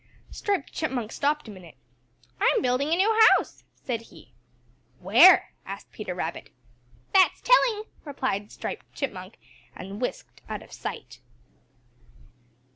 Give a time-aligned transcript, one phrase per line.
[0.31, 1.75] Striped Chipmunk stopped a minute.
[2.39, 4.31] "I'm building a new house," said he.
[4.99, 6.49] "Where?" asked Peter Rabbit.
[7.13, 9.37] "That's telling," replied Striped Chipmunk,
[9.75, 11.19] and whisked out of sight.